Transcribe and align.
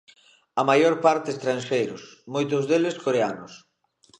A 0.61 0.63
maior 0.69 0.95
parte 1.05 1.27
estranxeiros, 1.31 2.03
moitos 2.33 2.63
deles 2.69 2.95
coreanos. 3.05 3.53